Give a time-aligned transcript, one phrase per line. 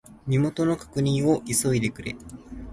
[0.25, 2.15] 身元の確認を急いでくれ。